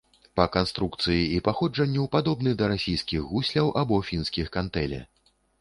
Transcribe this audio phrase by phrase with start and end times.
[0.39, 5.05] Па канструкцыі і паходжанню падобны да расійскіх гусляў, або фінскіх кантэле.